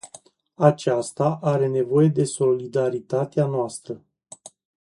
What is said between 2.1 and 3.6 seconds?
solidaritatea